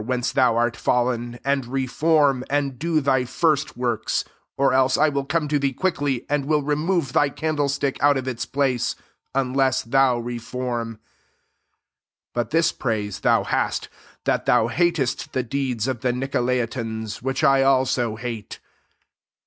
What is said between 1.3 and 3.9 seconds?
and re form, and do thy first